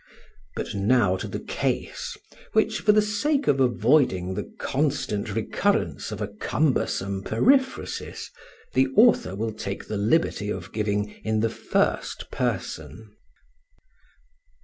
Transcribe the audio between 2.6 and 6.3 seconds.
for the sake of avoiding the constant recurrence of a